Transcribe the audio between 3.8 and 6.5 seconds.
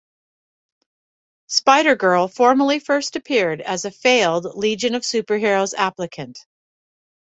a failed Legion of Super-Heroes applicant.